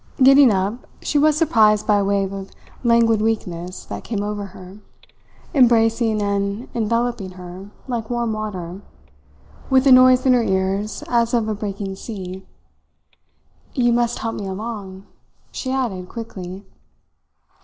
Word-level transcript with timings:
Getting 0.23 0.49
up, 0.49 0.87
she 1.03 1.19
was 1.19 1.37
surprised 1.37 1.85
by 1.85 1.97
a 1.99 2.03
wave 2.03 2.33
of 2.33 2.49
languid 2.83 3.21
weakness 3.21 3.85
that 3.85 4.03
came 4.03 4.23
over 4.23 4.45
her, 4.45 4.79
embracing 5.53 6.23
and 6.23 6.67
enveloping 6.73 7.33
her 7.33 7.69
like 7.87 8.09
warm 8.09 8.33
water, 8.33 8.81
with 9.69 9.85
a 9.85 9.91
noise 9.91 10.25
in 10.25 10.33
her 10.33 10.41
ears 10.41 11.03
as 11.07 11.35
of 11.35 11.47
a 11.47 11.53
breaking 11.53 11.95
sea. 11.97 12.47
"You 13.75 13.93
must 13.93 14.17
help 14.17 14.33
me 14.33 14.47
along," 14.47 15.05
she 15.51 15.71
added 15.71 16.09
quickly. 16.09 16.65